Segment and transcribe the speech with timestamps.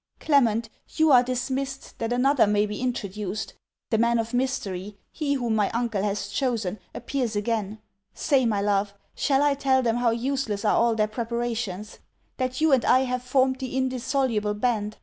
[0.19, 3.53] Clement, you are dismissed that another may be introduced.
[3.91, 7.77] The man of mystery, he whom my uncle has chosen, appears again.
[8.15, 8.95] Say, my love!
[9.13, 11.99] shall I tell them how useless are all their preparations?
[12.37, 14.97] that you and I have formed the indissoluble band?